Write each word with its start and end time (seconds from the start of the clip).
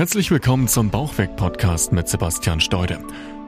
Herzlich 0.00 0.30
willkommen 0.30 0.66
zum 0.66 0.88
Bauchweg-Podcast 0.88 1.92
mit 1.92 2.08
Sebastian 2.08 2.62
Steude. 2.62 3.00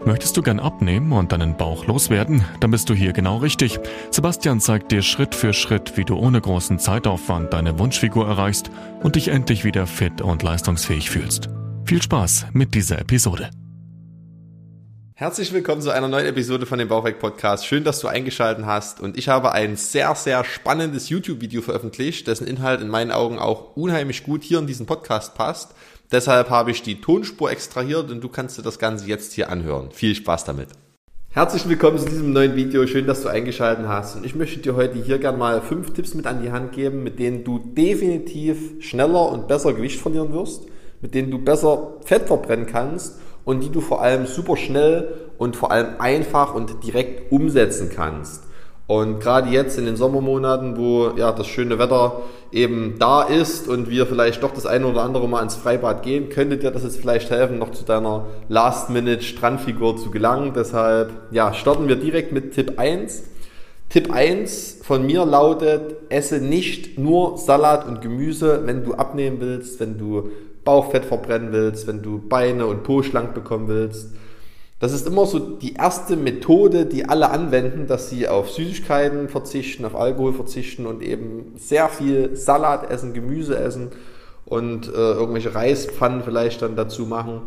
Möchtest 0.05 0.37
du 0.37 0.43
gern 0.43 0.61
abnehmen 0.61 1.11
und 1.13 1.33
deinen 1.33 1.57
Bauch 1.57 1.87
loswerden? 1.87 2.45
Dann 2.61 2.71
bist 2.71 2.91
du 2.91 2.95
hier 2.95 3.15
genau 3.15 3.39
richtig. 3.39 3.81
Sebastian 4.11 4.61
zeigt 4.61 4.93
dir 4.93 5.01
Schritt 5.01 5.35
für 5.35 5.55
Schritt, 5.55 5.97
wie 5.97 6.05
du 6.05 6.15
ohne 6.15 6.43
großen 6.43 6.79
Zeitaufwand 6.79 7.55
deine 7.55 7.79
Wunschfigur 7.79 8.29
erreichst 8.29 8.71
und 9.03 9.17
dich 9.17 9.29
endlich 9.29 9.65
wieder 9.65 9.87
fit 9.87 10.21
und 10.21 10.43
leistungsfähig 10.43 11.09
fühlst. 11.09 11.49
Viel 11.87 12.03
Spaß 12.03 12.49
mit 12.53 12.75
dieser 12.75 12.99
Episode. 12.99 13.49
Herzlich 15.23 15.53
willkommen 15.53 15.81
zu 15.81 15.93
einer 15.93 16.09
neuen 16.09 16.27
Episode 16.27 16.67
von 16.67 16.81
dem 16.81 16.89
Bauchweg 16.89 17.21
Podcast. 17.21 17.65
Schön, 17.65 17.85
dass 17.85 18.01
du 18.01 18.09
eingeschaltet 18.09 18.67
hast 18.67 18.99
und 19.01 19.17
ich 19.17 19.29
habe 19.29 19.53
ein 19.53 19.77
sehr, 19.77 20.13
sehr 20.17 20.43
spannendes 20.43 21.11
YouTube-Video 21.11 21.63
veröffentlicht, 21.63 22.27
dessen 22.27 22.45
Inhalt 22.45 22.81
in 22.81 22.89
meinen 22.89 23.13
Augen 23.13 23.39
auch 23.39 23.77
unheimlich 23.77 24.25
gut 24.25 24.43
hier 24.43 24.59
in 24.59 24.67
diesen 24.67 24.85
Podcast 24.85 25.37
passt. 25.37 25.77
Deshalb 26.11 26.51
habe 26.51 26.73
ich 26.73 26.83
die 26.83 27.01
Tonspur 27.01 27.53
extrahiert 27.53 28.11
und 28.11 28.21
du 28.21 28.29
kannst 28.29 28.59
dir 28.59 28.63
das 28.63 28.81
Ganze 28.81 29.07
jetzt 29.07 29.33
hier 29.33 29.49
anhören. 29.49 29.93
Viel 29.93 30.17
Spaß 30.17 30.43
damit. 30.43 30.71
Herzlich 31.31 31.69
willkommen 31.69 31.99
zu 31.99 32.07
diesem 32.07 32.33
neuen 32.33 32.57
Video. 32.57 32.85
Schön, 32.89 33.07
dass 33.07 33.23
du 33.23 33.29
eingeschaltet 33.29 33.87
hast. 33.87 34.17
Und 34.17 34.27
ich 34.27 34.35
möchte 34.35 34.59
dir 34.59 34.75
heute 34.75 34.99
hier 34.99 35.19
gerne 35.19 35.39
mal 35.39 35.63
fünf 35.63 35.93
Tipps 35.93 36.15
mit 36.15 36.27
an 36.27 36.43
die 36.43 36.51
Hand 36.51 36.73
geben, 36.73 37.05
mit 37.05 37.21
denen 37.21 37.45
du 37.45 37.61
definitiv 37.61 38.83
schneller 38.85 39.31
und 39.31 39.47
besser 39.47 39.73
Gewicht 39.73 40.01
verlieren 40.01 40.33
wirst, 40.33 40.65
mit 41.01 41.15
denen 41.15 41.31
du 41.31 41.39
besser 41.39 41.99
Fett 42.05 42.27
verbrennen 42.27 42.67
kannst 42.67 43.22
und 43.45 43.63
die 43.63 43.71
du 43.71 43.81
vor 43.81 44.03
allem 44.03 44.27
super 44.27 44.57
schnell 44.57 45.15
und 45.39 45.57
vor 45.57 45.71
allem 45.73 46.01
einfach 46.01 46.55
und 46.55 46.85
direkt 46.85 47.33
umsetzen 47.33 47.91
kannst. 47.95 48.45
Und 48.87 49.21
gerade 49.21 49.49
jetzt 49.49 49.79
in 49.79 49.87
den 49.87 49.97
Sommermonaten, 49.97 50.77
wo 50.77 51.13
ja 51.17 51.33
das 51.33 51.47
schöne 51.47 51.79
Wetter 51.79 52.23
eben 52.51 52.97
da 52.99 53.23
ist 53.23 53.69
und 53.69 53.89
wir 53.89 54.07
vielleicht 54.07 54.43
doch 54.43 54.53
das 54.53 54.67
eine 54.67 54.87
oder 54.87 55.03
andere 55.03 55.29
Mal 55.29 55.43
ins 55.43 55.55
Freibad 55.55 56.03
gehen, 56.03 56.29
könnte 56.29 56.59
dir 56.59 56.71
das 56.71 56.83
jetzt 56.83 57.01
vielleicht 57.01 57.31
helfen, 57.31 57.59
noch 57.59 57.71
zu 57.71 57.85
deiner 57.85 58.27
Last-Minute-Strandfigur 58.49 59.97
zu 59.97 60.11
gelangen. 60.11 60.53
Deshalb 60.55 61.11
ja, 61.31 61.55
starten 61.55 61.89
wir 61.89 61.97
direkt 61.97 62.33
mit 62.33 62.53
Tipp 62.53 62.79
1. 62.79 63.23
Tipp 63.89 64.11
1 64.11 64.81
von 64.83 65.07
mir 65.07 65.25
lautet, 65.25 65.97
esse 66.09 66.39
nicht 66.39 66.99
nur 66.99 67.39
Salat 67.39 67.87
und 67.87 68.01
Gemüse, 68.01 68.63
wenn 68.65 68.85
du 68.85 68.95
abnehmen 68.95 69.39
willst, 69.41 69.81
wenn 69.81 69.97
du 69.97 70.31
Bauchfett 70.65 71.05
verbrennen 71.05 71.53
willst, 71.53 71.87
wenn 71.87 72.03
du 72.03 72.19
Beine 72.19 72.67
und 72.67 72.83
Po 72.83 73.03
schlank 73.03 73.35
bekommen 73.35 73.69
willst 73.69 74.09
das 74.83 74.93
ist 74.93 75.07
immer 75.07 75.27
so 75.27 75.39
die 75.39 75.75
erste 75.75 76.17
Methode, 76.17 76.87
die 76.87 77.09
alle 77.09 77.31
anwenden, 77.31 77.87
dass 77.87 78.11
sie 78.11 78.27
auf 78.27 78.51
Süßigkeiten 78.51 79.29
verzichten, 79.29 79.85
auf 79.85 79.95
Alkohol 79.95 80.33
verzichten 80.33 80.87
und 80.87 81.05
eben 81.05 81.53
sehr 81.55 81.89
viel 81.89 82.35
Salat 82.35 82.91
essen, 82.91 83.15
Gemüse 83.15 83.57
essen 83.57 83.91
und 84.45 84.89
äh, 84.89 84.91
irgendwelche 84.91 85.55
Reispfannen 85.55 86.25
vielleicht 86.25 86.63
dann 86.63 86.75
dazu 86.75 87.07
machen. 87.07 87.43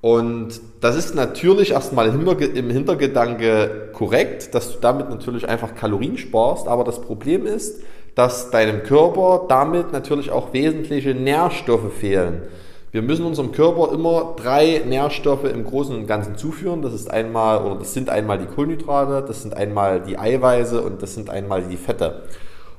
Und 0.00 0.60
das 0.80 0.96
ist 0.96 1.14
natürlich 1.14 1.70
erstmal 1.70 2.08
im 2.08 2.70
Hintergedanke 2.70 3.90
korrekt, 3.92 4.52
dass 4.52 4.72
du 4.72 4.78
damit 4.80 5.08
natürlich 5.08 5.48
einfach 5.48 5.76
Kalorien 5.76 6.18
sparst, 6.18 6.66
aber 6.66 6.82
das 6.82 7.00
Problem 7.00 7.46
ist, 7.46 7.80
dass 8.14 8.50
deinem 8.50 8.82
Körper 8.82 9.46
damit 9.48 9.92
natürlich 9.92 10.30
auch 10.30 10.52
wesentliche 10.52 11.14
Nährstoffe 11.14 11.92
fehlen. 11.92 12.42
Wir 12.92 13.00
müssen 13.00 13.24
unserem 13.24 13.52
Körper 13.52 13.90
immer 13.94 14.34
drei 14.36 14.82
Nährstoffe 14.86 15.44
im 15.44 15.64
Großen 15.64 15.96
und 15.96 16.06
Ganzen 16.06 16.36
zuführen. 16.36 16.82
Das 16.82 16.92
ist 16.92 17.10
einmal, 17.10 17.64
oder 17.64 17.76
das 17.76 17.94
sind 17.94 18.10
einmal 18.10 18.38
die 18.38 18.44
Kohlenhydrate, 18.44 19.24
das 19.26 19.40
sind 19.40 19.56
einmal 19.56 20.02
die 20.02 20.18
Eiweiße 20.18 20.82
und 20.82 21.02
das 21.02 21.14
sind 21.14 21.30
einmal 21.30 21.62
die 21.62 21.78
Fette. 21.78 22.24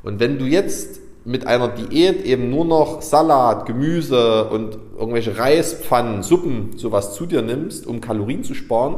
Und 0.03 0.19
wenn 0.19 0.37
du 0.37 0.45
jetzt 0.45 0.99
mit 1.25 1.47
einer 1.47 1.69
Diät 1.69 2.25
eben 2.25 2.51
nur 2.51 2.65
noch 2.65 3.01
Salat, 3.01 3.65
Gemüse 3.65 4.45
und 4.49 4.77
irgendwelche 4.99 5.37
Reispfannen, 5.37 6.21
Suppen, 6.21 6.77
sowas 6.77 7.15
zu 7.15 7.25
dir 7.25 7.41
nimmst, 7.41 7.87
um 7.87 7.99
Kalorien 7.99 8.43
zu 8.43 8.53
sparen, 8.53 8.97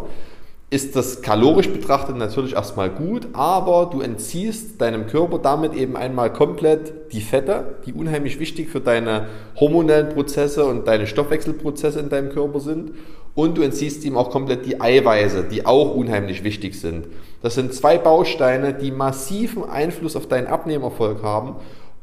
ist 0.75 0.95
das 0.97 1.21
kalorisch 1.21 1.69
betrachtet 1.69 2.17
natürlich 2.17 2.53
erstmal 2.53 2.89
gut, 2.89 3.29
aber 3.31 3.89
du 3.91 4.01
entziehst 4.01 4.81
deinem 4.81 5.07
Körper 5.07 5.39
damit 5.39 5.73
eben 5.73 5.95
einmal 5.95 6.33
komplett 6.33 7.13
die 7.13 7.21
Fette, 7.21 7.77
die 7.85 7.93
unheimlich 7.93 8.39
wichtig 8.39 8.69
für 8.69 8.81
deine 8.81 9.27
hormonellen 9.57 10.09
Prozesse 10.09 10.65
und 10.65 10.85
deine 10.85 11.07
Stoffwechselprozesse 11.07 12.01
in 12.01 12.09
deinem 12.09 12.29
Körper 12.29 12.59
sind. 12.59 12.91
Und 13.35 13.57
du 13.57 13.61
entziehst 13.61 14.03
ihm 14.03 14.17
auch 14.17 14.29
komplett 14.29 14.65
die 14.65 14.81
Eiweiße, 14.81 15.45
die 15.49 15.65
auch 15.65 15.95
unheimlich 15.95 16.43
wichtig 16.43 16.79
sind. 16.79 17.07
Das 17.41 17.55
sind 17.55 17.73
zwei 17.73 17.97
Bausteine, 17.97 18.73
die 18.73 18.91
massiven 18.91 19.63
Einfluss 19.63 20.17
auf 20.17 20.27
deinen 20.27 20.47
Abnehmerfolg 20.47 21.23
haben 21.23 21.55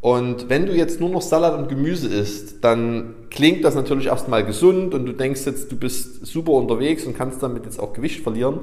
und 0.03 0.51
wenn 0.51 0.67
du 0.67 0.73
jetzt 0.75 0.99
nur 0.99 1.11
noch 1.11 1.23
Salat 1.23 1.57
und 1.57 1.69
Gemüse 1.69 2.09
isst, 2.09 2.65
dann 2.65 3.15
klingt 3.31 3.65
das 3.65 3.77
natürlich 3.77 4.07
erstmal 4.07 4.45
gesund 4.45 4.95
und 4.95 5.07
du 5.07 5.13
denkst 5.13 5.47
jetzt, 5.47 5.71
du 5.71 5.77
bist 5.77 6.27
super 6.27 6.51
unterwegs 6.53 7.07
und 7.07 7.17
kannst 7.17 7.41
damit 7.41 7.65
jetzt 7.67 7.79
auch 7.79 7.93
Gewicht 7.93 8.21
verlieren, 8.21 8.59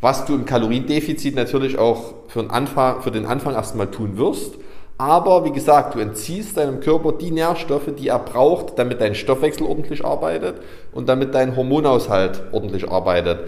was 0.00 0.24
du 0.24 0.34
im 0.34 0.46
Kaloriendefizit 0.46 1.34
natürlich 1.34 1.76
auch 1.76 2.14
für 2.28 2.40
den 2.40 2.50
Anfang, 2.50 3.02
für 3.02 3.10
den 3.10 3.26
Anfang 3.26 3.52
erstmal 3.52 3.90
tun 3.90 4.16
wirst. 4.16 4.54
Aber 4.96 5.44
wie 5.44 5.52
gesagt, 5.52 5.94
du 5.94 5.98
entziehst 5.98 6.56
deinem 6.56 6.80
Körper 6.80 7.12
die 7.12 7.32
Nährstoffe, 7.32 7.90
die 7.98 8.08
er 8.08 8.20
braucht, 8.20 8.78
damit 8.78 9.02
dein 9.02 9.14
Stoffwechsel 9.14 9.66
ordentlich 9.66 10.02
arbeitet 10.06 10.54
und 10.92 11.06
damit 11.06 11.34
dein 11.34 11.54
Hormonaushalt 11.54 12.44
ordentlich 12.50 12.88
arbeitet 12.88 13.40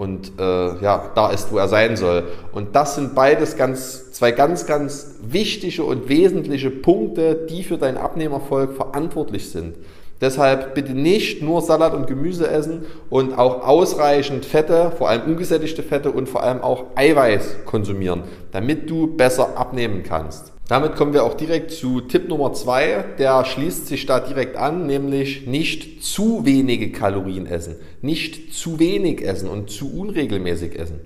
und 0.00 0.32
äh, 0.40 0.82
ja, 0.82 1.10
da 1.14 1.30
ist, 1.30 1.52
wo 1.52 1.58
er 1.58 1.68
sein 1.68 1.94
soll. 1.94 2.22
Und 2.52 2.74
das 2.74 2.94
sind 2.94 3.14
beides 3.14 3.58
ganz, 3.58 4.12
zwei 4.12 4.32
ganz, 4.32 4.64
ganz 4.64 5.16
wichtige 5.20 5.84
und 5.84 6.08
wesentliche 6.08 6.70
Punkte, 6.70 7.46
die 7.50 7.62
für 7.62 7.76
deinen 7.76 7.98
Abnehmerfolg 7.98 8.72
verantwortlich 8.72 9.50
sind. 9.50 9.76
Deshalb 10.22 10.74
bitte 10.74 10.92
nicht 10.92 11.42
nur 11.42 11.60
Salat 11.60 11.92
und 11.92 12.06
Gemüse 12.06 12.48
essen 12.48 12.86
und 13.10 13.38
auch 13.38 13.66
ausreichend 13.68 14.46
Fette, 14.46 14.90
vor 14.96 15.10
allem 15.10 15.30
ungesättigte 15.32 15.82
Fette 15.82 16.10
und 16.10 16.30
vor 16.30 16.44
allem 16.44 16.62
auch 16.62 16.86
Eiweiß 16.94 17.66
konsumieren, 17.66 18.22
damit 18.52 18.88
du 18.88 19.06
besser 19.06 19.58
abnehmen 19.58 20.02
kannst. 20.02 20.50
Damit 20.70 20.94
kommen 20.94 21.12
wir 21.12 21.24
auch 21.24 21.34
direkt 21.34 21.72
zu 21.72 22.00
Tipp 22.00 22.28
Nummer 22.28 22.52
zwei. 22.52 23.04
Der 23.18 23.44
schließt 23.44 23.88
sich 23.88 24.06
da 24.06 24.20
direkt 24.20 24.56
an, 24.56 24.86
nämlich 24.86 25.48
nicht 25.48 26.04
zu 26.04 26.46
wenige 26.46 26.92
Kalorien 26.92 27.46
essen, 27.46 27.74
nicht 28.02 28.54
zu 28.54 28.78
wenig 28.78 29.20
essen 29.26 29.48
und 29.48 29.68
zu 29.68 29.92
unregelmäßig 29.92 30.78
essen. 30.78 31.00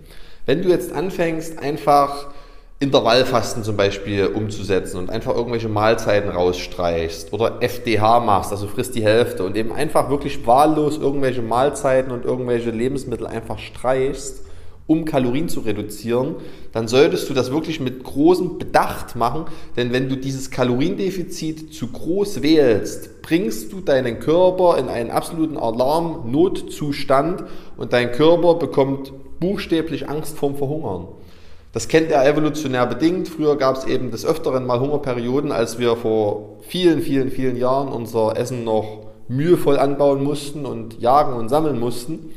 Wenn 0.45 0.61
du 0.61 0.69
jetzt 0.69 0.93
anfängst, 0.93 1.59
einfach 1.59 2.27
Intervallfasten 2.79 3.65
zum 3.65 3.79
Beispiel 3.79 4.27
umzusetzen 4.27 4.99
und 4.99 5.09
einfach 5.09 5.35
irgendwelche 5.35 5.71
Mahlzeiten 5.71 6.29
rausstreichst 6.29 7.33
oder 7.33 7.63
FDH 7.63 8.21
machst, 8.21 8.53
also 8.53 8.67
frisst 8.67 8.95
die 8.95 9.03
Hälfte 9.03 9.45
und 9.45 9.57
eben 9.57 9.73
einfach 9.73 10.11
wirklich 10.11 10.47
wahllos 10.47 10.99
irgendwelche 10.99 11.41
Mahlzeiten 11.41 12.13
und 12.13 12.27
irgendwelche 12.27 12.69
Lebensmittel 12.71 13.27
einfach 13.27 13.59
streichst, 13.59 14.43
um 14.87 15.05
Kalorien 15.05 15.49
zu 15.49 15.61
reduzieren, 15.61 16.37
dann 16.73 16.89
solltest 16.89 17.31
du 17.31 17.35
das 17.35 17.51
wirklich 17.51 17.81
mit 17.81 18.05
großem 18.05 18.59
Bedacht 18.59 19.17
machen, 19.17 19.47
denn 19.77 19.93
wenn 19.93 20.09
du 20.09 20.17
dieses 20.17 20.51
Kaloriendefizit 20.51 21.73
zu 21.73 21.89
groß 21.89 22.43
wählst, 22.43 23.23
bringst 23.23 23.73
du 23.73 23.81
deinen 23.81 24.21
Körper 24.21 24.77
in 24.79 24.89
einen 24.89 25.11
absoluten 25.11 25.57
Alarm-Notzustand 25.57 27.45
und 27.77 27.93
dein 27.93 28.13
Körper 28.13 28.55
bekommt 28.57 29.13
buchstäblich 29.41 30.09
Angst 30.09 30.37
vorm 30.37 30.57
Verhungern. 30.57 31.09
Das 31.73 31.89
kennt 31.89 32.13
er 32.13 32.25
evolutionär 32.25 32.87
bedingt. 32.87 33.29
Früher 33.29 33.57
gab 33.57 33.77
es 33.77 33.85
eben 33.85 34.13
des 34.13 34.25
Öfteren 34.25 34.65
mal 34.65 34.79
Hungerperioden, 34.79 35.51
als 35.51 35.79
wir 35.79 35.97
vor 35.97 36.59
vielen, 36.61 37.03
vielen, 37.03 37.31
vielen 37.31 37.57
Jahren 37.57 37.89
unser 37.89 38.37
Essen 38.37 38.63
noch 38.63 39.07
mühevoll 39.27 39.79
anbauen 39.79 40.23
mussten 40.23 40.67
und 40.67 41.01
jagen 41.01 41.33
und 41.33 41.49
sammeln 41.49 41.81
mussten. 41.81 42.31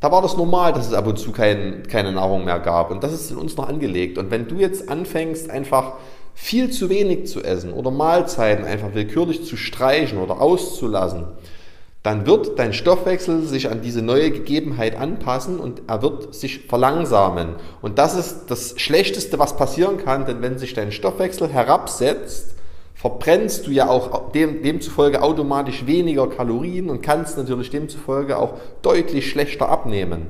Da 0.00 0.10
war 0.10 0.22
das 0.22 0.36
normal, 0.36 0.72
dass 0.72 0.88
es 0.88 0.94
ab 0.94 1.06
und 1.06 1.18
zu 1.18 1.30
kein, 1.30 1.82
keine 1.86 2.12
Nahrung 2.12 2.46
mehr 2.46 2.58
gab. 2.58 2.90
Und 2.90 3.04
das 3.04 3.12
ist 3.12 3.30
in 3.30 3.36
uns 3.36 3.56
noch 3.56 3.68
angelegt. 3.68 4.16
Und 4.16 4.30
wenn 4.30 4.48
du 4.48 4.56
jetzt 4.56 4.88
anfängst, 4.88 5.50
einfach 5.50 5.94
viel 6.34 6.70
zu 6.70 6.88
wenig 6.88 7.26
zu 7.26 7.42
essen 7.42 7.72
oder 7.72 7.90
Mahlzeiten 7.90 8.64
einfach 8.64 8.94
willkürlich 8.94 9.44
zu 9.44 9.56
streichen 9.56 10.18
oder 10.18 10.40
auszulassen, 10.40 11.26
dann 12.02 12.24
wird 12.24 12.58
dein 12.58 12.72
Stoffwechsel 12.72 13.42
sich 13.42 13.70
an 13.70 13.82
diese 13.82 14.00
neue 14.00 14.30
Gegebenheit 14.30 14.98
anpassen 14.98 15.60
und 15.60 15.82
er 15.86 16.00
wird 16.00 16.34
sich 16.34 16.60
verlangsamen. 16.60 17.56
Und 17.82 17.98
das 17.98 18.14
ist 18.14 18.46
das 18.46 18.74
Schlechteste, 18.80 19.38
was 19.38 19.56
passieren 19.56 19.98
kann, 19.98 20.24
denn 20.24 20.40
wenn 20.40 20.58
sich 20.58 20.72
dein 20.72 20.92
Stoffwechsel 20.92 21.48
herabsetzt, 21.48 22.54
verbrennst 23.00 23.66
du 23.66 23.70
ja 23.70 23.88
auch 23.88 24.30
dem, 24.32 24.62
demzufolge 24.62 25.22
automatisch 25.22 25.86
weniger 25.86 26.28
Kalorien 26.28 26.90
und 26.90 27.00
kannst 27.00 27.38
natürlich 27.38 27.70
demzufolge 27.70 28.38
auch 28.38 28.54
deutlich 28.82 29.30
schlechter 29.30 29.70
abnehmen. 29.70 30.26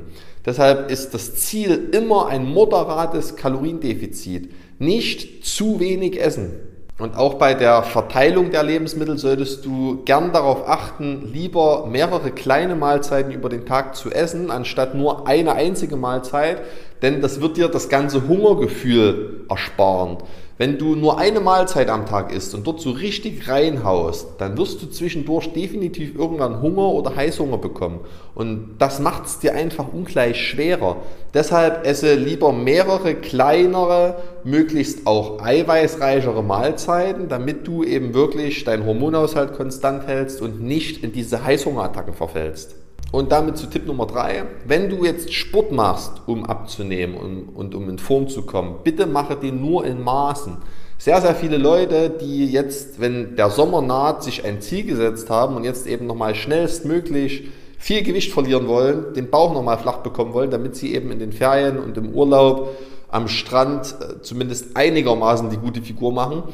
Deshalb 0.46 0.88
ist 0.88 1.12
das 1.12 1.34
Ziel 1.34 1.88
immer 1.92 2.28
ein 2.28 2.44
moderates 2.44 3.34
Kaloriendefizit. 3.34 4.52
Nicht 4.78 5.44
zu 5.44 5.80
wenig 5.80 6.22
essen. 6.22 6.52
Und 7.00 7.16
auch 7.16 7.34
bei 7.34 7.54
der 7.54 7.82
Verteilung 7.82 8.50
der 8.50 8.62
Lebensmittel 8.62 9.18
solltest 9.18 9.64
du 9.64 10.02
gern 10.04 10.32
darauf 10.32 10.68
achten, 10.68 11.30
lieber 11.32 11.86
mehrere 11.86 12.30
kleine 12.30 12.76
Mahlzeiten 12.76 13.32
über 13.32 13.48
den 13.48 13.66
Tag 13.66 13.96
zu 13.96 14.10
essen, 14.10 14.50
anstatt 14.50 14.94
nur 14.94 15.26
eine 15.26 15.54
einzige 15.54 15.96
Mahlzeit. 15.96 16.62
denn 17.02 17.22
das 17.22 17.40
wird 17.40 17.56
dir 17.56 17.68
das 17.68 17.88
ganze 17.88 18.28
Hungergefühl 18.28 19.46
ersparen. 19.48 20.18
Wenn 20.60 20.76
du 20.76 20.94
nur 20.94 21.18
eine 21.18 21.40
Mahlzeit 21.40 21.88
am 21.88 22.04
Tag 22.04 22.34
isst 22.34 22.54
und 22.54 22.66
dort 22.66 22.82
so 22.82 22.90
richtig 22.90 23.48
reinhaust, 23.48 24.32
dann 24.36 24.58
wirst 24.58 24.82
du 24.82 24.90
zwischendurch 24.90 25.54
definitiv 25.54 26.14
irgendwann 26.14 26.60
Hunger 26.60 26.90
oder 26.90 27.16
Heißhunger 27.16 27.56
bekommen. 27.56 28.00
Und 28.34 28.76
das 28.78 29.00
macht 29.00 29.24
es 29.24 29.38
dir 29.38 29.54
einfach 29.54 29.86
ungleich 29.90 30.36
schwerer. 30.36 30.98
Deshalb 31.32 31.86
esse 31.86 32.14
lieber 32.14 32.52
mehrere 32.52 33.14
kleinere, 33.14 34.16
möglichst 34.44 35.06
auch 35.06 35.40
eiweißreichere 35.42 36.42
Mahlzeiten, 36.42 37.30
damit 37.30 37.66
du 37.66 37.82
eben 37.82 38.12
wirklich 38.12 38.62
deinen 38.64 38.84
Hormonhaushalt 38.84 39.54
konstant 39.54 40.06
hältst 40.06 40.42
und 40.42 40.60
nicht 40.60 41.02
in 41.02 41.12
diese 41.12 41.42
Heißhungerattacken 41.42 42.12
verfällst. 42.12 42.74
Und 43.12 43.32
damit 43.32 43.58
zu 43.58 43.66
Tipp 43.66 43.86
Nummer 43.86 44.06
drei. 44.06 44.44
Wenn 44.64 44.88
du 44.88 45.04
jetzt 45.04 45.32
Sport 45.34 45.72
machst, 45.72 46.12
um 46.26 46.44
abzunehmen 46.46 47.16
und, 47.16 47.48
und 47.48 47.74
um 47.74 47.88
in 47.88 47.98
Form 47.98 48.28
zu 48.28 48.42
kommen, 48.42 48.76
bitte 48.84 49.06
mache 49.06 49.36
den 49.36 49.60
nur 49.60 49.84
in 49.84 50.02
Maßen. 50.02 50.58
Sehr, 50.96 51.20
sehr 51.20 51.34
viele 51.34 51.56
Leute, 51.56 52.10
die 52.10 52.46
jetzt, 52.46 53.00
wenn 53.00 53.34
der 53.34 53.50
Sommer 53.50 53.82
naht, 53.82 54.22
sich 54.22 54.44
ein 54.44 54.60
Ziel 54.60 54.84
gesetzt 54.84 55.28
haben 55.28 55.56
und 55.56 55.64
jetzt 55.64 55.86
eben 55.86 56.06
nochmal 56.06 56.34
schnellstmöglich 56.34 57.48
viel 57.78 58.02
Gewicht 58.02 58.32
verlieren 58.32 58.68
wollen, 58.68 59.14
den 59.14 59.30
Bauch 59.30 59.54
nochmal 59.54 59.78
flach 59.78 59.98
bekommen 59.98 60.34
wollen, 60.34 60.50
damit 60.50 60.76
sie 60.76 60.94
eben 60.94 61.10
in 61.10 61.18
den 61.18 61.32
Ferien 61.32 61.78
und 61.78 61.96
im 61.96 62.10
Urlaub 62.10 62.76
am 63.08 63.26
Strand 63.26 63.96
äh, 64.00 64.20
zumindest 64.20 64.76
einigermaßen 64.76 65.50
die 65.50 65.56
gute 65.56 65.82
Figur 65.82 66.12
machen 66.12 66.44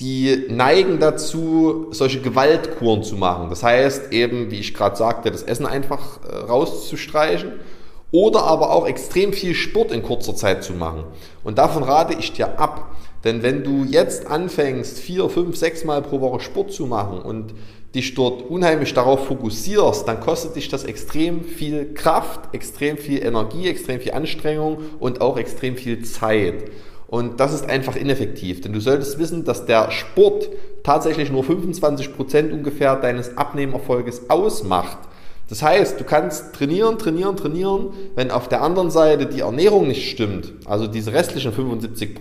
die 0.00 0.46
neigen 0.48 0.98
dazu, 0.98 1.86
solche 1.90 2.20
Gewaltkuren 2.20 3.02
zu 3.02 3.16
machen. 3.16 3.48
Das 3.50 3.62
heißt 3.62 4.12
eben, 4.12 4.50
wie 4.50 4.58
ich 4.58 4.74
gerade 4.74 4.96
sagte, 4.96 5.30
das 5.30 5.42
Essen 5.42 5.66
einfach 5.66 6.20
äh, 6.24 6.36
rauszustreichen 6.36 7.52
oder 8.10 8.42
aber 8.42 8.70
auch 8.70 8.86
extrem 8.86 9.32
viel 9.32 9.54
Sport 9.54 9.92
in 9.92 10.02
kurzer 10.02 10.34
Zeit 10.34 10.64
zu 10.64 10.72
machen. 10.72 11.04
Und 11.42 11.58
davon 11.58 11.82
rate 11.82 12.16
ich 12.18 12.32
dir 12.32 12.58
ab. 12.58 12.90
Denn 13.24 13.42
wenn 13.42 13.64
du 13.64 13.84
jetzt 13.84 14.26
anfängst, 14.26 14.98
vier, 14.98 15.28
fünf, 15.30 15.56
sechs 15.56 15.84
Mal 15.84 16.02
pro 16.02 16.20
Woche 16.20 16.40
Sport 16.40 16.72
zu 16.72 16.86
machen 16.86 17.20
und 17.20 17.54
dich 17.94 18.14
dort 18.14 18.42
unheimlich 18.42 18.92
darauf 18.92 19.26
fokussierst, 19.26 20.06
dann 20.06 20.20
kostet 20.20 20.56
dich 20.56 20.68
das 20.68 20.84
extrem 20.84 21.44
viel 21.44 21.94
Kraft, 21.94 22.52
extrem 22.52 22.98
viel 22.98 23.24
Energie, 23.24 23.68
extrem 23.68 24.00
viel 24.00 24.12
Anstrengung 24.12 24.78
und 24.98 25.20
auch 25.20 25.38
extrem 25.38 25.76
viel 25.76 26.04
Zeit. 26.04 26.70
Und 27.06 27.40
das 27.40 27.52
ist 27.52 27.68
einfach 27.68 27.96
ineffektiv, 27.96 28.60
denn 28.60 28.72
du 28.72 28.80
solltest 28.80 29.18
wissen, 29.18 29.44
dass 29.44 29.66
der 29.66 29.90
Sport 29.90 30.48
tatsächlich 30.82 31.30
nur 31.30 31.42
25% 31.42 32.52
ungefähr 32.52 32.96
deines 32.96 33.36
Abnehmerfolges 33.36 34.30
ausmacht. 34.30 34.98
Das 35.48 35.62
heißt, 35.62 36.00
du 36.00 36.04
kannst 36.04 36.54
trainieren, 36.54 36.98
trainieren, 36.98 37.36
trainieren, 37.36 37.90
wenn 38.14 38.30
auf 38.30 38.48
der 38.48 38.62
anderen 38.62 38.90
Seite 38.90 39.26
die 39.26 39.40
Ernährung 39.40 39.88
nicht 39.88 40.10
stimmt, 40.10 40.52
also 40.64 40.86
diese 40.86 41.12
restlichen 41.12 41.52
75 41.52 42.14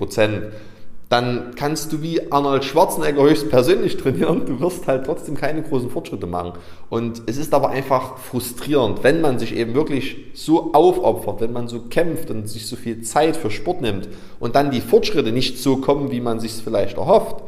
dann 1.14 1.52
kannst 1.56 1.94
du 1.94 2.02
wie 2.02 2.32
Arnold 2.32 2.66
Schwarzenegger 2.66 3.22
höchstpersönlich 3.22 3.98
trainieren. 3.98 4.48
Du 4.48 4.60
wirst 4.60 4.88
halt 4.88 5.06
trotzdem 5.06 5.36
keine 5.36 5.62
großen 5.62 5.92
Fortschritte 5.92 6.26
machen. 6.26 6.54
Und 6.90 7.22
es 7.28 7.38
ist 7.38 7.54
aber 7.54 7.70
einfach 7.70 8.18
frustrierend, 8.18 9.04
wenn 9.04 9.22
man 9.22 9.38
sich 9.38 9.56
eben 9.56 9.76
wirklich 9.76 10.18
so 10.34 10.74
aufopfert, 10.74 11.40
wenn 11.40 11.54
man 11.54 11.68
so 11.68 11.82
kämpft 11.82 12.32
und 12.32 12.50
sich 12.50 12.66
so 12.66 12.76
viel 12.76 13.04
Zeit 13.04 13.38
für 13.38 13.52
Sport 13.52 13.82
nimmt 13.82 14.10
und 14.40 14.56
dann 14.56 14.72
die 14.72 14.82
Fortschritte 14.82 15.32
nicht 15.32 15.60
so 15.60 15.78
kommen, 15.78 16.10
wie 16.10 16.20
man 16.20 16.40
sich 16.40 16.54
es 16.54 16.62
vielleicht 16.62 16.98
erhofft 16.98 17.44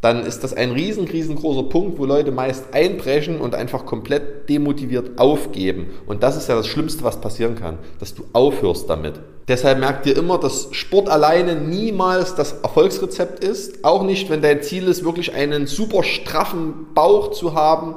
dann 0.00 0.24
ist 0.24 0.44
das 0.44 0.54
ein 0.54 0.72
riesen, 0.72 1.06
riesengroßer 1.06 1.64
Punkt, 1.64 1.98
wo 1.98 2.06
Leute 2.06 2.30
meist 2.30 2.72
einbrechen 2.72 3.38
und 3.38 3.54
einfach 3.54 3.84
komplett 3.84 4.48
demotiviert 4.48 5.18
aufgeben. 5.18 5.90
Und 6.06 6.22
das 6.22 6.38
ist 6.38 6.48
ja 6.48 6.54
das 6.54 6.66
Schlimmste, 6.66 7.04
was 7.04 7.20
passieren 7.20 7.54
kann, 7.54 7.76
dass 7.98 8.14
du 8.14 8.24
aufhörst 8.32 8.88
damit. 8.88 9.20
Deshalb 9.50 9.78
merkt 9.78 10.06
ihr 10.06 10.16
immer, 10.16 10.38
dass 10.38 10.68
Sport 10.70 11.10
alleine 11.10 11.56
niemals 11.56 12.34
das 12.34 12.52
Erfolgsrezept 12.62 13.44
ist. 13.44 13.84
Auch 13.84 14.02
nicht, 14.02 14.30
wenn 14.30 14.40
dein 14.40 14.62
Ziel 14.62 14.88
ist, 14.88 15.04
wirklich 15.04 15.34
einen 15.34 15.66
super 15.66 16.02
straffen 16.02 16.86
Bauch 16.94 17.32
zu 17.32 17.52
haben 17.54 17.96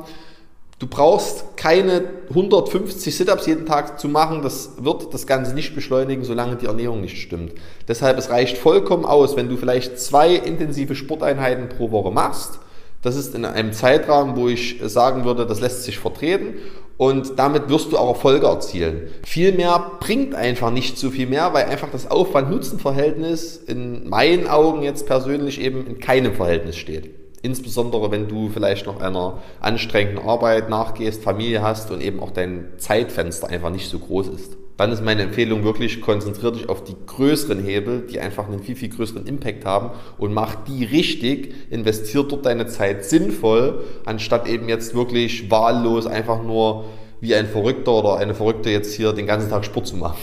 Du 0.83 0.89
brauchst 0.89 1.55
keine 1.55 2.03
150 2.27 3.15
Sit-ups 3.15 3.45
jeden 3.45 3.65
Tag 3.65 4.01
zu 4.01 4.09
machen. 4.09 4.41
Das 4.41 4.71
wird 4.79 5.13
das 5.13 5.25
Ganze 5.25 5.53
nicht 5.53 5.75
beschleunigen, 5.75 6.25
solange 6.25 6.57
die 6.57 6.65
Ernährung 6.65 6.99
nicht 6.99 7.21
stimmt. 7.21 7.53
Deshalb, 7.87 8.17
es 8.17 8.29
reicht 8.29 8.57
vollkommen 8.57 9.05
aus, 9.05 9.37
wenn 9.37 9.47
du 9.47 9.55
vielleicht 9.55 9.97
zwei 9.97 10.35
intensive 10.35 10.93
Sporteinheiten 10.95 11.69
pro 11.69 11.91
Woche 11.91 12.11
machst. 12.11 12.59
Das 13.01 13.15
ist 13.15 13.33
in 13.33 13.45
einem 13.45 13.71
Zeitrahmen, 13.71 14.35
wo 14.35 14.49
ich 14.49 14.81
sagen 14.83 15.23
würde, 15.23 15.45
das 15.45 15.61
lässt 15.61 15.83
sich 15.83 15.99
vertreten 15.99 16.55
und 16.97 17.39
damit 17.39 17.69
wirst 17.69 17.91
du 17.91 17.97
auch 17.97 18.09
Erfolge 18.09 18.47
erzielen. 18.47 19.09
Viel 19.25 19.51
mehr 19.53 19.91
bringt 19.99 20.35
einfach 20.35 20.71
nicht 20.71 20.97
so 20.97 21.09
viel 21.09 21.27
mehr, 21.27 21.53
weil 21.53 21.65
einfach 21.65 21.89
das 21.91 22.09
Aufwand-Nutzen-Verhältnis 22.09 23.57
in 23.57 24.07
meinen 24.09 24.47
Augen 24.47 24.83
jetzt 24.83 25.07
persönlich 25.07 25.59
eben 25.59 25.87
in 25.87 25.99
keinem 25.99 26.33
Verhältnis 26.33 26.75
steht. 26.75 27.09
Insbesondere 27.41 28.09
wenn 28.11 28.29
du 28.29 28.49
vielleicht 28.49 28.85
noch 28.85 29.01
einer 29.01 29.39
anstrengenden 29.59 30.25
Arbeit 30.25 30.69
nachgehst, 30.69 31.23
Familie 31.23 31.61
hast 31.61 31.91
und 31.91 32.01
eben 32.01 32.21
auch 32.21 32.31
dein 32.31 32.69
Zeitfenster 32.77 33.49
einfach 33.49 33.69
nicht 33.69 33.89
so 33.89 33.99
groß 33.99 34.29
ist. 34.29 34.57
Dann 34.77 34.91
ist 34.91 35.03
meine 35.03 35.21
Empfehlung 35.21 35.63
wirklich, 35.63 36.01
konzentriere 36.01 36.53
dich 36.53 36.67
auf 36.67 36.83
die 36.83 36.95
größeren 37.05 37.63
Hebel, 37.63 38.07
die 38.09 38.19
einfach 38.19 38.47
einen 38.47 38.59
viel, 38.59 38.75
viel 38.75 38.89
größeren 38.89 39.27
Impact 39.27 39.65
haben 39.65 39.91
und 40.17 40.33
mach 40.33 40.55
die 40.65 40.83
richtig, 40.83 41.53
investier 41.69 42.23
dort 42.23 42.45
deine 42.45 42.65
Zeit 42.65 43.05
sinnvoll, 43.05 43.83
anstatt 44.05 44.47
eben 44.47 44.69
jetzt 44.69 44.95
wirklich 44.95 45.51
wahllos 45.51 46.07
einfach 46.07 46.41
nur 46.41 46.85
wie 47.21 47.35
ein 47.35 47.47
Verrückter 47.47 47.93
oder 47.93 48.17
eine 48.17 48.33
Verrückte 48.33 48.69
jetzt 48.69 48.95
hier 48.95 49.13
den 49.13 49.27
ganzen 49.27 49.49
Tag 49.49 49.63
Sport 49.63 49.87
zu 49.87 49.95
machen. 49.95 50.17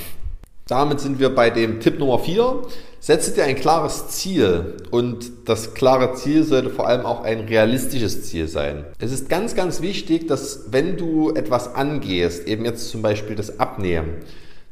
Damit 0.70 1.00
sind 1.00 1.18
wir 1.18 1.34
bei 1.34 1.50
dem 1.50 1.80
Tipp 1.80 1.98
Nummer 1.98 2.20
4. 2.20 2.62
Setze 3.00 3.32
dir 3.32 3.42
ein 3.42 3.56
klares 3.56 4.06
Ziel 4.10 4.76
und 4.92 5.32
das 5.46 5.74
klare 5.74 6.14
Ziel 6.14 6.44
sollte 6.44 6.70
vor 6.70 6.86
allem 6.86 7.04
auch 7.06 7.24
ein 7.24 7.40
realistisches 7.40 8.22
Ziel 8.28 8.46
sein. 8.46 8.84
Es 9.00 9.10
ist 9.10 9.28
ganz, 9.28 9.56
ganz 9.56 9.82
wichtig, 9.82 10.28
dass 10.28 10.66
wenn 10.70 10.96
du 10.96 11.30
etwas 11.30 11.74
angehst, 11.74 12.46
eben 12.46 12.64
jetzt 12.64 12.88
zum 12.88 13.02
Beispiel 13.02 13.34
das 13.34 13.58
Abnehmen, 13.58 14.18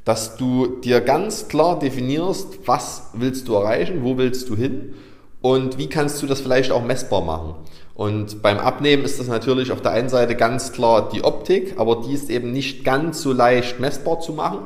dass 0.04 0.36
du 0.36 0.78
dir 0.84 1.00
ganz 1.00 1.48
klar 1.48 1.80
definierst, 1.80 2.60
was 2.64 3.08
willst 3.14 3.48
du 3.48 3.54
erreichen, 3.54 4.04
wo 4.04 4.16
willst 4.18 4.48
du 4.48 4.54
hin 4.54 4.94
und 5.40 5.78
wie 5.78 5.88
kannst 5.88 6.22
du 6.22 6.28
das 6.28 6.40
vielleicht 6.40 6.70
auch 6.70 6.84
messbar 6.84 7.22
machen. 7.22 7.56
Und 7.96 8.40
beim 8.40 8.58
Abnehmen 8.58 9.02
ist 9.02 9.18
das 9.18 9.26
natürlich 9.26 9.72
auf 9.72 9.82
der 9.82 9.90
einen 9.90 10.10
Seite 10.10 10.36
ganz 10.36 10.70
klar 10.70 11.08
die 11.12 11.24
Optik, 11.24 11.74
aber 11.76 12.04
die 12.06 12.14
ist 12.14 12.30
eben 12.30 12.52
nicht 12.52 12.84
ganz 12.84 13.20
so 13.20 13.32
leicht 13.32 13.80
messbar 13.80 14.20
zu 14.20 14.32
machen 14.32 14.60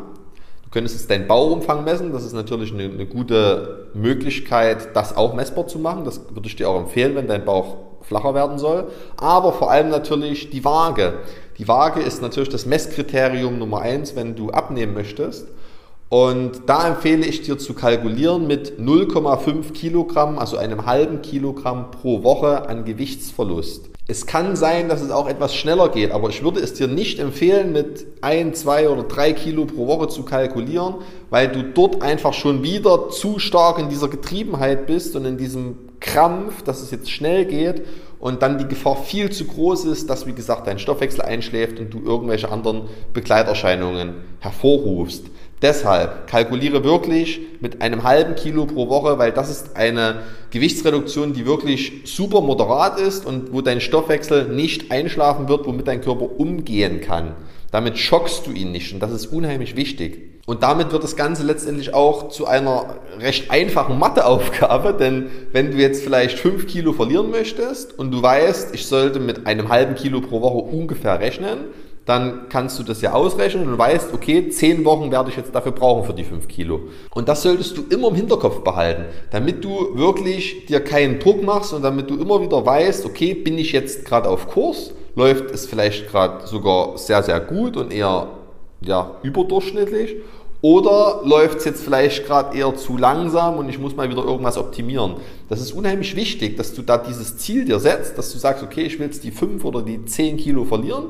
könntest 0.72 0.96
jetzt 0.96 1.10
deinen 1.10 1.28
Bauumfang 1.28 1.84
messen. 1.84 2.12
Das 2.12 2.24
ist 2.24 2.32
natürlich 2.32 2.72
eine, 2.72 2.84
eine, 2.84 3.06
gute 3.06 3.88
Möglichkeit, 3.94 4.96
das 4.96 5.16
auch 5.16 5.34
messbar 5.34 5.68
zu 5.68 5.78
machen. 5.78 6.04
Das 6.04 6.20
würde 6.30 6.48
ich 6.48 6.56
dir 6.56 6.68
auch 6.68 6.78
empfehlen, 6.78 7.14
wenn 7.14 7.28
dein 7.28 7.44
Bauch 7.44 7.76
flacher 8.00 8.34
werden 8.34 8.58
soll. 8.58 8.88
Aber 9.16 9.52
vor 9.52 9.70
allem 9.70 9.90
natürlich 9.90 10.50
die 10.50 10.64
Waage. 10.64 11.14
Die 11.58 11.68
Waage 11.68 12.00
ist 12.00 12.22
natürlich 12.22 12.48
das 12.48 12.66
Messkriterium 12.66 13.58
Nummer 13.58 13.82
eins, 13.82 14.16
wenn 14.16 14.34
du 14.34 14.50
abnehmen 14.50 14.94
möchtest. 14.94 15.46
Und 16.12 16.64
da 16.66 16.88
empfehle 16.88 17.24
ich 17.24 17.40
dir 17.40 17.56
zu 17.56 17.72
kalkulieren 17.72 18.46
mit 18.46 18.78
0,5 18.78 19.72
Kilogramm, 19.72 20.38
also 20.38 20.58
einem 20.58 20.84
halben 20.84 21.22
Kilogramm 21.22 21.90
pro 21.90 22.22
Woche 22.22 22.68
an 22.68 22.84
Gewichtsverlust. 22.84 23.88
Es 24.06 24.26
kann 24.26 24.54
sein, 24.54 24.90
dass 24.90 25.00
es 25.00 25.10
auch 25.10 25.26
etwas 25.26 25.54
schneller 25.54 25.88
geht, 25.88 26.10
aber 26.10 26.28
ich 26.28 26.44
würde 26.44 26.60
es 26.60 26.74
dir 26.74 26.86
nicht 26.86 27.18
empfehlen, 27.18 27.72
mit 27.72 28.04
ein, 28.20 28.52
zwei 28.52 28.90
oder 28.90 29.04
drei 29.04 29.32
Kilo 29.32 29.64
pro 29.64 29.86
Woche 29.86 30.08
zu 30.08 30.22
kalkulieren, 30.22 30.96
weil 31.30 31.48
du 31.48 31.64
dort 31.64 32.02
einfach 32.02 32.34
schon 32.34 32.62
wieder 32.62 33.08
zu 33.08 33.38
stark 33.38 33.78
in 33.78 33.88
dieser 33.88 34.08
Getriebenheit 34.08 34.86
bist 34.86 35.16
und 35.16 35.24
in 35.24 35.38
diesem 35.38 35.78
Krampf, 35.98 36.62
dass 36.62 36.82
es 36.82 36.90
jetzt 36.90 37.10
schnell 37.10 37.46
geht 37.46 37.86
und 38.18 38.42
dann 38.42 38.58
die 38.58 38.68
Gefahr 38.68 38.96
viel 38.96 39.30
zu 39.30 39.46
groß 39.46 39.86
ist, 39.86 40.10
dass, 40.10 40.26
wie 40.26 40.34
gesagt, 40.34 40.66
dein 40.66 40.78
Stoffwechsel 40.78 41.22
einschläft 41.22 41.80
und 41.80 41.94
du 41.94 42.02
irgendwelche 42.04 42.50
anderen 42.50 42.82
Begleiterscheinungen 43.14 44.16
hervorrufst. 44.40 45.24
Deshalb 45.62 46.26
kalkuliere 46.26 46.82
wirklich 46.82 47.40
mit 47.60 47.80
einem 47.82 48.02
halben 48.02 48.34
Kilo 48.34 48.66
pro 48.66 48.88
Woche, 48.88 49.18
weil 49.18 49.30
das 49.30 49.48
ist 49.48 49.76
eine 49.76 50.22
Gewichtsreduktion, 50.50 51.32
die 51.32 51.46
wirklich 51.46 52.02
super 52.04 52.40
moderat 52.40 53.00
ist 53.00 53.24
und 53.24 53.52
wo 53.52 53.60
dein 53.60 53.80
Stoffwechsel 53.80 54.48
nicht 54.48 54.90
einschlafen 54.90 55.48
wird, 55.48 55.64
womit 55.64 55.86
dein 55.86 56.00
Körper 56.00 56.40
umgehen 56.40 57.00
kann. 57.00 57.36
Damit 57.70 57.96
schockst 57.96 58.46
du 58.46 58.50
ihn 58.50 58.72
nicht 58.72 58.92
und 58.92 59.00
das 59.00 59.12
ist 59.12 59.26
unheimlich 59.26 59.76
wichtig. 59.76 60.32
Und 60.44 60.64
damit 60.64 60.90
wird 60.90 61.04
das 61.04 61.14
Ganze 61.14 61.44
letztendlich 61.44 61.94
auch 61.94 62.28
zu 62.28 62.46
einer 62.46 62.96
recht 63.20 63.52
einfachen 63.52 63.98
Matheaufgabe, 64.00 64.92
denn 64.92 65.28
wenn 65.52 65.70
du 65.70 65.78
jetzt 65.78 66.02
vielleicht 66.02 66.38
fünf 66.38 66.66
Kilo 66.66 66.92
verlieren 66.92 67.30
möchtest 67.30 67.96
und 67.96 68.10
du 68.10 68.20
weißt, 68.20 68.74
ich 68.74 68.86
sollte 68.86 69.20
mit 69.20 69.46
einem 69.46 69.68
halben 69.68 69.94
Kilo 69.94 70.20
pro 70.20 70.40
Woche 70.40 70.58
ungefähr 70.58 71.20
rechnen, 71.20 71.58
dann 72.04 72.48
kannst 72.48 72.78
du 72.78 72.82
das 72.82 73.00
ja 73.00 73.12
ausrechnen 73.12 73.68
und 73.68 73.78
weißt, 73.78 74.12
okay, 74.12 74.48
zehn 74.48 74.84
Wochen 74.84 75.12
werde 75.12 75.30
ich 75.30 75.36
jetzt 75.36 75.54
dafür 75.54 75.72
brauchen 75.72 76.04
für 76.04 76.14
die 76.14 76.24
fünf 76.24 76.48
Kilo. 76.48 76.80
Und 77.14 77.28
das 77.28 77.42
solltest 77.42 77.76
du 77.76 77.82
immer 77.90 78.08
im 78.08 78.16
Hinterkopf 78.16 78.64
behalten, 78.64 79.04
damit 79.30 79.64
du 79.64 79.96
wirklich 79.96 80.66
dir 80.66 80.80
keinen 80.80 81.20
Druck 81.20 81.42
machst 81.44 81.72
und 81.72 81.82
damit 81.82 82.10
du 82.10 82.16
immer 82.18 82.40
wieder 82.40 82.66
weißt, 82.66 83.06
okay, 83.06 83.34
bin 83.34 83.56
ich 83.56 83.70
jetzt 83.72 84.04
gerade 84.04 84.28
auf 84.28 84.48
Kurs, 84.48 84.92
läuft 85.14 85.52
es 85.52 85.66
vielleicht 85.66 86.10
gerade 86.10 86.46
sogar 86.46 86.98
sehr, 86.98 87.22
sehr 87.22 87.38
gut 87.38 87.76
und 87.76 87.92
eher 87.92 88.28
ja, 88.80 89.12
überdurchschnittlich 89.22 90.16
Oder 90.60 91.20
läuft 91.24 91.58
es 91.58 91.64
jetzt 91.64 91.84
vielleicht 91.84 92.26
gerade 92.26 92.56
eher 92.56 92.74
zu 92.74 92.96
langsam 92.96 93.58
und 93.58 93.68
ich 93.68 93.78
muss 93.78 93.94
mal 93.94 94.10
wieder 94.10 94.24
irgendwas 94.24 94.58
optimieren? 94.58 95.14
Das 95.48 95.60
ist 95.60 95.72
unheimlich 95.72 96.16
wichtig, 96.16 96.56
dass 96.56 96.74
du 96.74 96.82
da 96.82 96.98
dieses 96.98 97.36
Ziel 97.38 97.64
dir 97.64 97.78
setzt, 97.78 98.18
dass 98.18 98.32
du 98.32 98.38
sagst, 98.38 98.64
okay, 98.64 98.82
ich 98.82 98.98
will 98.98 99.06
jetzt 99.06 99.22
die 99.22 99.30
5 99.30 99.64
oder 99.64 99.82
die 99.82 100.04
10 100.04 100.36
Kilo 100.36 100.64
verlieren 100.64 101.06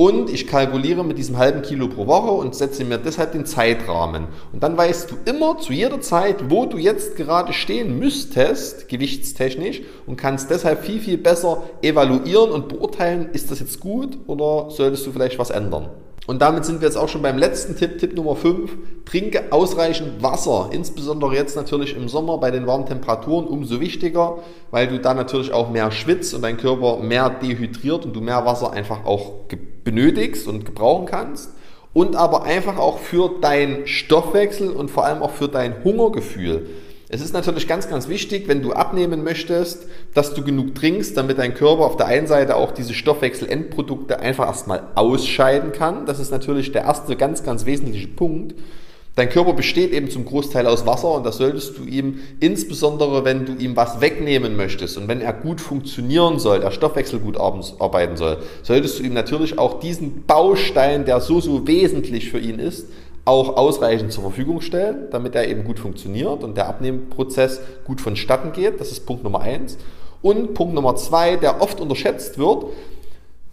und 0.00 0.30
ich 0.30 0.46
kalkuliere 0.46 1.04
mit 1.04 1.18
diesem 1.18 1.36
halben 1.36 1.60
Kilo 1.60 1.86
pro 1.86 2.06
Woche 2.06 2.30
und 2.30 2.54
setze 2.54 2.86
mir 2.86 2.96
deshalb 2.96 3.32
den 3.32 3.44
Zeitrahmen. 3.44 4.28
Und 4.50 4.62
dann 4.62 4.74
weißt 4.74 5.10
du 5.10 5.16
immer 5.26 5.58
zu 5.58 5.74
jeder 5.74 6.00
Zeit, 6.00 6.48
wo 6.48 6.64
du 6.64 6.78
jetzt 6.78 7.16
gerade 7.16 7.52
stehen 7.52 7.98
müsstest, 7.98 8.88
gewichtstechnisch, 8.88 9.82
und 10.06 10.16
kannst 10.16 10.48
deshalb 10.48 10.86
viel, 10.86 11.00
viel 11.00 11.18
besser 11.18 11.64
evaluieren 11.82 12.50
und 12.50 12.68
beurteilen, 12.68 13.28
ist 13.34 13.50
das 13.50 13.60
jetzt 13.60 13.78
gut 13.78 14.16
oder 14.26 14.70
solltest 14.70 15.06
du 15.06 15.12
vielleicht 15.12 15.38
was 15.38 15.50
ändern. 15.50 15.90
Und 16.26 16.40
damit 16.40 16.64
sind 16.64 16.80
wir 16.80 16.88
jetzt 16.88 16.96
auch 16.96 17.10
schon 17.10 17.20
beim 17.20 17.36
letzten 17.36 17.76
Tipp, 17.76 17.98
Tipp 17.98 18.16
Nummer 18.16 18.36
5. 18.36 18.70
Trinke 19.04 19.52
ausreichend 19.52 20.22
Wasser, 20.22 20.70
insbesondere 20.72 21.34
jetzt 21.34 21.56
natürlich 21.56 21.94
im 21.94 22.08
Sommer 22.08 22.38
bei 22.38 22.50
den 22.50 22.66
warmen 22.66 22.86
Temperaturen 22.86 23.46
umso 23.46 23.80
wichtiger, 23.80 24.38
weil 24.70 24.86
du 24.86 24.98
dann 24.98 25.18
natürlich 25.18 25.52
auch 25.52 25.68
mehr 25.68 25.90
schwitzt 25.90 26.32
und 26.32 26.40
dein 26.40 26.56
Körper 26.56 26.98
mehr 26.98 27.28
dehydriert 27.28 28.06
und 28.06 28.14
du 28.14 28.22
mehr 28.22 28.46
Wasser 28.46 28.72
einfach 28.72 29.04
auch 29.04 29.48
benötigst 29.84 30.46
und 30.48 30.64
gebrauchen 30.64 31.06
kannst. 31.06 31.50
Und 31.92 32.14
aber 32.14 32.44
einfach 32.44 32.78
auch 32.78 32.98
für 33.00 33.40
deinen 33.40 33.86
Stoffwechsel 33.86 34.70
und 34.70 34.90
vor 34.90 35.04
allem 35.04 35.22
auch 35.22 35.32
für 35.32 35.48
dein 35.48 35.82
Hungergefühl. 35.82 36.68
Es 37.12 37.20
ist 37.20 37.34
natürlich 37.34 37.66
ganz, 37.66 37.88
ganz 37.88 38.08
wichtig, 38.08 38.46
wenn 38.46 38.62
du 38.62 38.72
abnehmen 38.72 39.24
möchtest, 39.24 39.88
dass 40.14 40.32
du 40.32 40.44
genug 40.44 40.76
trinkst, 40.76 41.16
damit 41.16 41.38
dein 41.38 41.54
Körper 41.54 41.82
auf 41.82 41.96
der 41.96 42.06
einen 42.06 42.28
Seite 42.28 42.54
auch 42.54 42.70
diese 42.70 42.94
Stoffwechselendprodukte 42.94 44.20
einfach 44.20 44.46
erstmal 44.46 44.84
ausscheiden 44.94 45.72
kann. 45.72 46.06
Das 46.06 46.20
ist 46.20 46.30
natürlich 46.30 46.70
der 46.70 46.82
erste 46.82 47.16
ganz, 47.16 47.42
ganz 47.42 47.66
wesentliche 47.66 48.06
Punkt. 48.06 48.54
Dein 49.16 49.28
Körper 49.28 49.52
besteht 49.52 49.92
eben 49.92 50.08
zum 50.08 50.24
Großteil 50.24 50.66
aus 50.66 50.86
Wasser 50.86 51.12
und 51.12 51.26
das 51.26 51.36
solltest 51.36 51.76
du 51.76 51.84
ihm, 51.84 52.20
insbesondere 52.38 53.24
wenn 53.24 53.44
du 53.44 53.54
ihm 53.54 53.74
was 53.76 54.00
wegnehmen 54.00 54.56
möchtest 54.56 54.96
und 54.96 55.08
wenn 55.08 55.20
er 55.20 55.32
gut 55.32 55.60
funktionieren 55.60 56.38
soll, 56.38 56.60
der 56.60 56.70
Stoffwechsel 56.70 57.18
gut 57.18 57.36
arbeiten 57.36 58.16
soll, 58.16 58.38
solltest 58.62 58.98
du 58.98 59.02
ihm 59.02 59.12
natürlich 59.12 59.58
auch 59.58 59.80
diesen 59.80 60.24
Baustein, 60.26 61.04
der 61.04 61.20
so, 61.20 61.40
so 61.40 61.66
wesentlich 61.66 62.30
für 62.30 62.38
ihn 62.38 62.60
ist, 62.60 62.86
auch 63.24 63.56
ausreichend 63.56 64.12
zur 64.12 64.22
Verfügung 64.22 64.60
stellen, 64.60 65.08
damit 65.10 65.34
er 65.34 65.48
eben 65.48 65.64
gut 65.64 65.78
funktioniert 65.78 66.42
und 66.42 66.56
der 66.56 66.68
Abnehmprozess 66.68 67.60
gut 67.84 68.00
vonstatten 68.00 68.52
geht. 68.52 68.80
Das 68.80 68.90
ist 68.90 69.06
Punkt 69.06 69.24
Nummer 69.24 69.40
eins. 69.40 69.76
Und 70.22 70.54
Punkt 70.54 70.74
Nummer 70.74 70.96
zwei, 70.96 71.36
der 71.36 71.60
oft 71.60 71.80
unterschätzt 71.80 72.38
wird, 72.38 72.66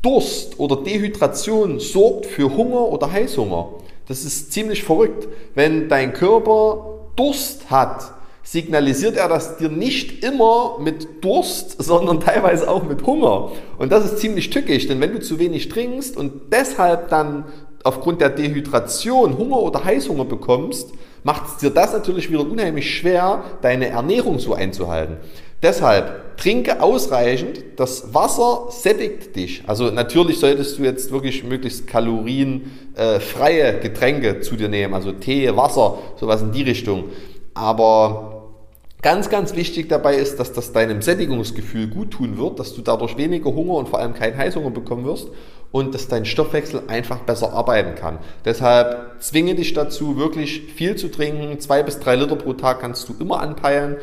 Durst 0.02 0.60
oder 0.60 0.78
Dehydration 0.78 1.80
sorgt 1.80 2.28
für 2.28 2.56
Hunger 2.56 2.82
oder 2.82 3.12
Heißhunger. 3.12 3.70
Das 4.08 4.24
ist 4.24 4.52
ziemlich 4.54 4.84
verrückt. 4.84 5.28
Wenn 5.54 5.90
dein 5.90 6.14
Körper 6.14 7.12
Durst 7.16 7.70
hat, 7.70 8.14
signalisiert 8.44 9.18
er 9.18 9.28
das 9.28 9.58
dir 9.58 9.70
nicht 9.70 10.24
immer 10.24 10.78
mit 10.80 11.24
Durst, 11.24 11.76
sondern 11.84 12.20
teilweise 12.20 12.70
auch 12.70 12.84
mit 12.84 13.06
Hunger. 13.06 13.52
Und 13.78 13.92
das 13.92 14.06
ist 14.06 14.20
ziemlich 14.20 14.50
tückisch, 14.50 14.88
denn 14.88 15.02
wenn 15.02 15.14
du 15.14 15.20
zu 15.20 15.40
wenig 15.40 15.70
trinkst 15.70 16.16
und 16.16 16.54
deshalb 16.54 17.10
dann 17.10 17.46
aufgrund 17.84 18.22
der 18.22 18.30
Dehydration 18.30 19.38
Hunger 19.38 19.60
oder 19.60 19.84
Heißhunger 19.84 20.26
bekommst, 20.26 20.92
macht 21.24 21.48
es 21.48 21.58
dir 21.58 21.70
das 21.70 21.94
natürlich 21.94 22.30
wieder 22.30 22.42
unheimlich 22.42 22.96
schwer, 22.96 23.44
deine 23.62 23.90
Ernährung 23.90 24.40
so 24.40 24.54
einzuhalten. 24.54 25.18
Deshalb 25.64 26.38
trinke 26.38 26.82
ausreichend, 26.82 27.64
das 27.78 28.14
Wasser 28.14 28.68
sättigt 28.70 29.36
dich. 29.36 29.64
Also 29.66 29.90
natürlich 29.90 30.40
solltest 30.40 30.78
du 30.78 30.84
jetzt 30.84 31.12
wirklich 31.12 31.44
möglichst 31.44 31.88
kalorienfreie 31.88 33.80
Getränke 33.80 34.42
zu 34.42 34.56
dir 34.56 34.70
nehmen, 34.70 34.94
also 34.94 35.12
Tee, 35.12 35.56
Wasser, 35.56 35.98
sowas 36.20 36.42
in 36.42 36.52
die 36.52 36.64
Richtung. 36.64 37.06
Aber 37.56 38.38
Ganz, 39.04 39.30
ganz 39.30 39.56
wichtig 39.56 39.90
dabei 39.90 40.16
ist, 40.16 40.40
dass 40.40 40.54
das 40.54 40.74
deinem 40.74 41.04
Sättigungsgefühl 41.04 41.88
gut 41.88 42.12
tun 42.12 42.40
wird, 42.40 42.60
dass 42.60 42.74
du 42.74 42.82
dadurch 42.82 43.16
weniger 43.16 43.54
Hunger 43.54 43.76
und 43.76 43.88
vor 43.88 44.00
allem 44.00 44.16
keinen 44.16 44.36
Heißhunger 44.36 44.72
bekommen 44.72 45.06
wirst 45.06 45.30
und 45.72 45.94
dass 45.94 46.08
dein 46.08 46.26
Stoffwechsel 46.26 46.82
einfach 46.88 47.20
besser 47.20 47.54
arbeiten 47.54 47.94
kann. 47.94 48.18
Deshalb 48.44 49.22
zwinge 49.22 49.54
dich 49.54 49.74
dazu, 49.74 50.18
wirklich 50.18 50.74
viel 50.76 50.96
zu 50.96 51.10
trinken. 51.10 51.60
Zwei 51.60 51.84
bis 51.84 52.00
drei 52.00 52.16
Liter 52.16 52.38
pro 52.38 52.54
Tag 52.54 52.82
kannst 52.82 53.08
du 53.08 53.14
immer 53.20 53.40
anpeilen 53.40 53.98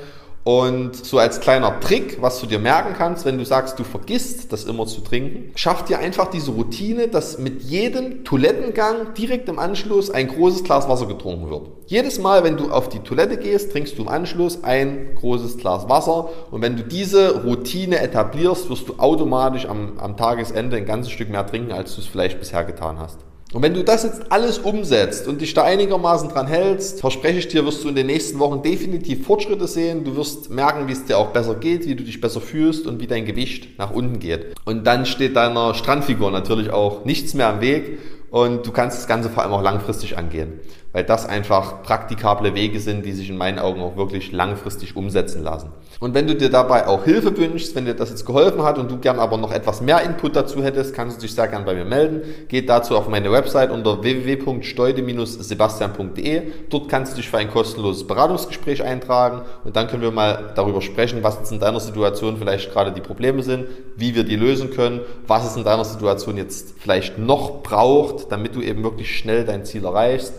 und 0.45 0.95
so 0.95 1.19
als 1.19 1.41
kleiner 1.41 1.81
Trick, 1.81 2.21
was 2.21 2.39
du 2.39 2.47
dir 2.47 2.59
merken 2.59 2.95
kannst, 2.97 3.25
wenn 3.25 3.39
du 3.39 3.47
sagst, 3.47 3.79
du 3.79 3.85
vergisst 3.85 4.53
das 4.53 4.65
immer 4.65 4.87
zu 4.87 5.01
trinken, 5.01 5.53
schaff 5.55 5.87
dir 5.87 5.99
einfach 5.99 6.29
diese 6.29 6.51
Routine, 6.51 7.09
dass 7.09 7.39
mit 7.39 7.63
jedem 7.63 8.25
Toilettengang 8.25 9.15
direkt 9.15 9.49
im 9.49 9.59
Anschluss 9.59 10.11
ein 10.11 10.29
großes 10.29 10.63
Glas 10.65 10.87
Wasser 10.87 11.07
getrunken 11.07 11.49
wird. 11.49 11.71
Jedes 11.87 12.19
Mal, 12.19 12.45
wenn 12.45 12.59
du 12.59 12.71
auf 12.71 12.91
die 12.91 12.99
Toilette 12.99 13.39
gehst, 13.39 13.73
trinkst 13.73 13.97
du 13.97 14.03
im 14.03 14.09
Anschluss 14.09 14.63
ein 14.65 15.15
großes 15.15 15.57
Glas 15.57 15.89
Wasser. 15.89 16.29
Und 16.51 16.61
wenn 16.61 16.77
du 16.77 16.83
diese 16.83 17.43
Routine 17.43 18.01
etablierst, 18.01 18.69
wirst 18.69 18.89
du 18.89 18.95
automatisch 18.99 19.67
am, 19.67 19.99
am 19.99 20.17
Tagesende 20.17 20.77
ein 20.77 20.85
ganzes 20.85 21.13
Stück 21.13 21.31
mehr 21.31 21.47
trinken, 21.47 21.73
als 21.73 21.95
du 21.95 22.03
es 22.03 22.07
vielleicht 22.07 22.39
bisher 22.39 22.65
getan 22.65 22.99
hast. 22.99 23.19
Und 23.55 23.63
wenn 23.63 23.73
du 23.73 23.85
das 23.85 24.03
jetzt 24.03 24.33
alles 24.33 24.59
umsetzt 24.59 25.29
und 25.29 25.41
dich 25.41 25.55
da 25.55 25.63
einigermaßen 25.63 26.29
dran 26.29 26.49
hältst, 26.49 27.01
verspreche 27.01 27.39
ich 27.39 27.47
dir, 27.47 27.65
wirst 27.65 27.85
du 27.85 27.89
in 27.89 27.95
den 27.95 28.09
nächsten 28.09 28.41
Wochen 28.41 28.63
definitiv 28.63 29.25
Fortschritte 29.25 29.69
sehen. 29.69 30.03
Du 30.03 30.17
wirst 30.17 30.51
merken, 30.51 30.89
wie 30.89 30.93
es 30.93 31.05
dir 31.05 31.19
auch 31.19 31.29
besser 31.29 31.55
geht, 31.55 31.87
wie 31.87 31.95
du 31.95 32.03
dich 32.03 32.21
besser 32.21 32.41
fühlst 32.41 32.89
und 32.89 33.01
wie 33.01 33.07
dein 33.07 33.25
Gewicht 33.25 33.79
nach 33.79 33.93
unten 33.93 34.19
geht. 34.19 34.57
Und 34.65 34.85
dann 34.85 35.07
steht 35.07 35.37
deiner 35.37 35.73
Strandfigur 35.75 36.33
natürlich 36.33 36.71
auch 36.71 37.05
nichts 37.05 37.35
mehr 37.35 37.47
am 37.47 37.61
Weg 37.61 38.01
und 38.33 38.67
du 38.67 38.73
kannst 38.73 38.99
das 38.99 39.07
Ganze 39.07 39.31
vor 39.31 39.45
allem 39.45 39.53
auch 39.53 39.63
langfristig 39.63 40.19
angehen, 40.19 40.55
weil 40.95 41.05
das 41.05 41.27
einfach 41.27 41.83
praktikable 41.83 42.55
Wege 42.55 42.79
sind, 42.79 43.05
die 43.05 43.11
sich 43.13 43.29
in 43.29 43.37
meinen 43.37 43.59
Augen 43.59 43.83
auch 43.83 43.97
wirklich 43.97 44.31
langfristig 44.31 44.95
umsetzen 44.95 45.43
lassen. 45.43 45.73
Und 45.99 46.15
wenn 46.15 46.29
du 46.29 46.37
dir 46.37 46.51
dabei 46.51 46.87
auch 46.87 47.03
Hilfe 47.03 47.37
wünschst, 47.37 47.75
wenn 47.75 47.85
dir 47.85 47.95
das 47.95 48.11
jetzt 48.11 48.25
geholfen 48.25 48.63
hat 48.63 48.79
und 48.79 48.93
du 48.93 48.99
gern 48.99 49.19
aber 49.19 49.37
noch 49.37 49.51
etwas 49.51 49.81
mehr 49.81 50.03
Input 50.03 50.37
dazu 50.37 50.63
hättest, 50.63 50.95
kannst 50.95 51.17
du 51.17 51.23
dich 51.23 51.35
sehr 51.35 51.49
gern 51.49 51.65
bei 51.65 51.75
mir 51.75 51.85
melden. 51.85 52.23
Geht 52.47 52.69
dazu 52.69 52.97
auf 52.97 53.09
meine 53.09 53.33
Website 53.33 53.73
unter 53.73 54.05
www.steude-sebastian.de. 54.05 56.43
Dort 56.71 56.89
kannst 56.89 57.15
du 57.15 57.17
dich 57.17 57.29
für 57.29 57.39
ein 57.39 57.51
kostenloses 57.51 58.07
Beratungsgespräch 58.07 58.85
eintragen 58.85 59.43
und 59.65 59.75
dann 59.75 59.89
können 59.89 60.03
wir 60.03 60.13
mal 60.13 60.53
darüber 60.55 60.81
sprechen, 60.81 61.25
was 61.25 61.39
jetzt 61.39 61.51
in 61.51 61.59
deiner 61.59 61.81
Situation 61.81 62.37
vielleicht 62.37 62.73
gerade 62.73 62.93
die 62.93 63.01
Probleme 63.01 63.43
sind, 63.43 63.67
wie 63.97 64.15
wir 64.15 64.23
die 64.23 64.37
lösen 64.37 64.71
können, 64.71 65.01
was 65.27 65.45
es 65.45 65.57
in 65.57 65.65
deiner 65.65 65.85
Situation 65.85 66.37
jetzt 66.37 66.75
vielleicht 66.79 67.19
noch 67.19 67.65
braucht, 67.65 68.31
damit 68.31 68.55
du 68.55 68.61
eben 68.61 68.85
wirklich 68.85 69.19
schnell 69.19 69.45
dein 69.45 69.65
Ziel 69.65 69.85
erreichst. 69.85 70.35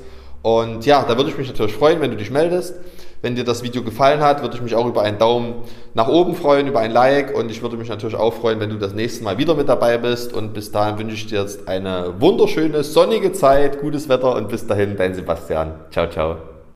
Und 0.45 0.85
ja, 0.85 1.01
da 1.01 1.17
würde 1.17 1.31
ich 1.31 1.37
mich 1.39 1.47
natürlich 1.47 1.73
freuen, 1.73 2.01
wenn 2.01 2.11
du 2.11 2.17
dich 2.17 2.29
meldest. 2.29 2.75
Wenn 3.23 3.33
dir 3.33 3.43
das 3.43 3.63
Video 3.63 3.81
gefallen 3.81 4.19
hat, 4.19 4.43
würde 4.43 4.55
ich 4.55 4.61
mich 4.61 4.75
auch 4.75 4.85
über 4.85 5.01
einen 5.01 5.17
Daumen 5.17 5.55
nach 5.95 6.07
oben 6.07 6.35
freuen, 6.35 6.67
über 6.67 6.81
ein 6.81 6.91
Like 6.91 7.35
und 7.35 7.49
ich 7.49 7.63
würde 7.63 7.77
mich 7.77 7.89
natürlich 7.89 8.15
auch 8.15 8.31
freuen, 8.31 8.59
wenn 8.59 8.69
du 8.69 8.77
das 8.77 8.93
nächste 8.93 9.23
Mal 9.23 9.39
wieder 9.39 9.55
mit 9.55 9.67
dabei 9.67 9.97
bist. 9.97 10.33
Und 10.33 10.53
bis 10.53 10.71
dahin 10.71 10.99
wünsche 10.99 11.15
ich 11.15 11.25
dir 11.25 11.41
jetzt 11.41 11.67
eine 11.67 12.13
wunderschöne, 12.19 12.83
sonnige 12.83 13.31
Zeit, 13.33 13.81
gutes 13.81 14.07
Wetter 14.07 14.35
und 14.35 14.47
bis 14.47 14.67
dahin, 14.67 14.95
dein 14.95 15.15
Sebastian. 15.15 15.73
Ciao, 15.89 16.07
ciao. 16.07 16.54